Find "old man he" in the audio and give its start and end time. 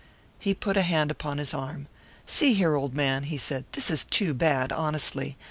2.73-3.37